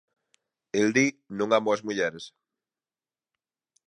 [0.79, 1.03] El di:
[1.41, 2.25] Non amo as mulleres.